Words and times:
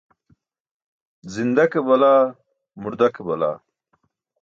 Zinda 1.35 1.63
ke 1.71 1.79
balaa, 1.87 2.19
murda 2.81 3.07
ke 3.15 3.21
balaa. 3.29 3.55